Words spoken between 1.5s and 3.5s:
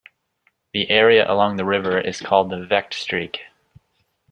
the river is called the "Vechtstreek".